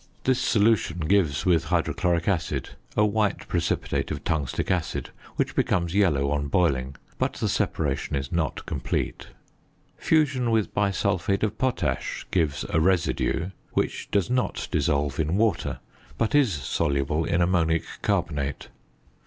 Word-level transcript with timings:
This 0.23 0.39
solution 0.41 1.01
gives 1.01 1.45
with 1.45 1.65
hydrochloric 1.65 2.27
acid 2.27 2.71
a 2.97 3.05
white 3.05 3.47
precipitate 3.47 4.09
of 4.09 4.23
tungstic 4.23 4.71
acid, 4.71 5.11
which 5.35 5.55
becomes 5.55 5.93
yellow 5.93 6.31
on 6.31 6.47
boiling, 6.47 6.95
but 7.19 7.33
the 7.33 7.47
separation 7.47 8.15
is 8.15 8.31
not 8.31 8.65
complete. 8.65 9.27
Fusion 9.97 10.49
with 10.49 10.73
bisulphate 10.73 11.43
of 11.43 11.55
potash 11.59 12.25
gives 12.31 12.65
a 12.71 12.79
residue, 12.79 13.51
which 13.73 14.09
does 14.09 14.27
not 14.27 14.67
dissolve 14.71 15.19
in 15.19 15.37
water, 15.37 15.77
but 16.17 16.33
is 16.33 16.51
soluble 16.51 17.23
in 17.23 17.39
ammonic 17.39 17.83
carbonate. 18.01 18.69